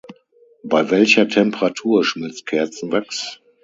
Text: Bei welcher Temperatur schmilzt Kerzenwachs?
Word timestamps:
Bei 0.63 0.89
welcher 0.89 1.27
Temperatur 1.27 2.03
schmilzt 2.03 2.47
Kerzenwachs? 2.47 3.39